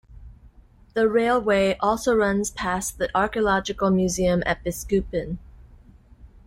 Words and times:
The 0.95 1.07
railway 1.07 1.77
also 1.79 2.15
runs 2.15 2.49
past 2.49 2.97
the 2.97 3.15
archaeological 3.15 3.91
museum 3.91 4.41
at 4.47 4.63
Biskupin. 4.63 5.37